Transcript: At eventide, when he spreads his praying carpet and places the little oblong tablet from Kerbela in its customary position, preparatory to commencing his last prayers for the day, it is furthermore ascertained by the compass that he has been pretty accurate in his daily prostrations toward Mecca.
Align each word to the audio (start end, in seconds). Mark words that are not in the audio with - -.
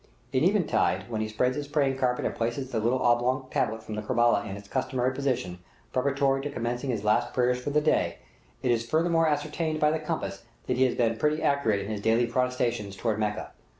At 0.33 0.41
eventide, 0.41 1.11
when 1.11 1.21
he 1.21 1.27
spreads 1.27 1.55
his 1.55 1.67
praying 1.67 1.99
carpet 1.99 2.25
and 2.25 2.33
places 2.33 2.71
the 2.71 2.79
little 2.79 3.03
oblong 3.03 3.45
tablet 3.51 3.83
from 3.83 4.01
Kerbela 4.01 4.49
in 4.49 4.57
its 4.57 4.67
customary 4.67 5.13
position, 5.13 5.59
preparatory 5.93 6.41
to 6.41 6.49
commencing 6.49 6.89
his 6.89 7.03
last 7.03 7.35
prayers 7.35 7.61
for 7.63 7.69
the 7.69 7.81
day, 7.81 8.17
it 8.63 8.71
is 8.71 8.83
furthermore 8.89 9.27
ascertained 9.29 9.79
by 9.79 9.91
the 9.91 9.99
compass 9.99 10.43
that 10.65 10.77
he 10.77 10.85
has 10.85 10.95
been 10.95 11.17
pretty 11.17 11.43
accurate 11.43 11.81
in 11.81 11.91
his 11.91 12.01
daily 12.01 12.25
prostrations 12.25 12.95
toward 12.95 13.19
Mecca. 13.19 13.51